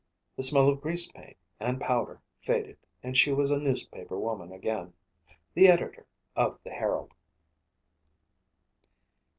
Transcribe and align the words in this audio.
The 0.35 0.41
smell 0.41 0.67
of 0.67 0.81
grease, 0.81 1.05
paint 1.11 1.37
and 1.59 1.79
powder 1.79 2.21
faded 2.39 2.77
and 3.03 3.15
she 3.15 3.31
was 3.31 3.51
a 3.51 3.59
newspaperwoman 3.59 4.51
again 4.51 4.93
the 5.53 5.67
editor 5.67 6.07
of 6.35 6.57
the 6.63 6.71
Herald. 6.71 7.13